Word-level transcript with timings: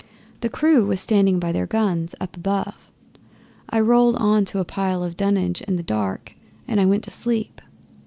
The 0.39 0.49
crew 0.49 0.87
was 0.87 0.99
standing 0.99 1.37
by 1.39 1.51
their 1.51 1.67
guns 1.67 2.15
up 2.19 2.35
above. 2.35 2.89
I 3.69 3.79
rolled 3.79 4.15
on 4.15 4.45
to 4.45 4.57
a 4.57 4.65
pile 4.65 5.03
of 5.03 5.15
dunnage 5.15 5.61
in 5.61 5.75
the 5.75 5.83
dark 5.83 6.33
and 6.67 6.79
I 6.81 6.87
went 6.87 7.03
to 7.03 7.11
sleep. 7.11 7.61